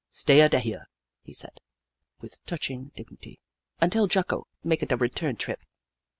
[0.11, 0.89] "Staya da here,"
[1.21, 1.61] he said,
[2.21, 3.37] with touching dig nity,"
[3.83, 5.59] until Jocko maka da return trip.